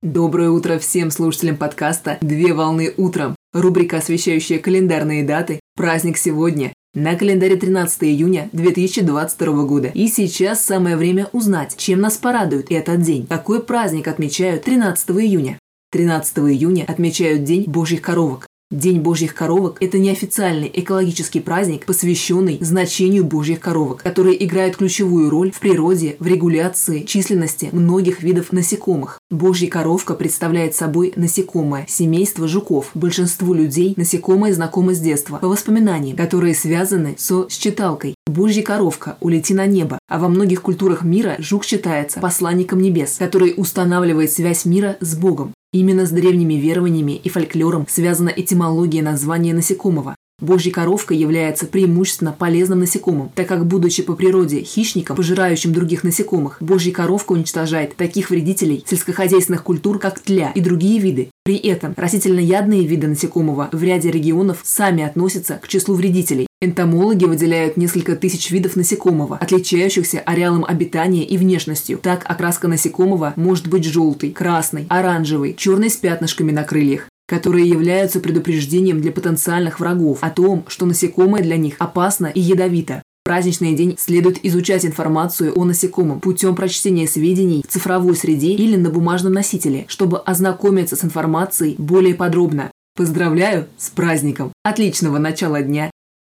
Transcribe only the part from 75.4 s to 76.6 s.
черной с пятнышками